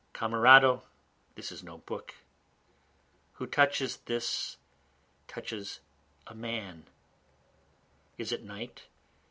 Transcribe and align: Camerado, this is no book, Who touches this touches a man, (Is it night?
Camerado, 0.13 0.81
this 1.35 1.51
is 1.51 1.61
no 1.63 1.77
book, 1.77 2.15
Who 3.33 3.45
touches 3.45 3.97
this 3.97 4.57
touches 5.27 5.79
a 6.25 6.33
man, 6.33 6.85
(Is 8.17 8.31
it 8.31 8.41
night? 8.43 8.87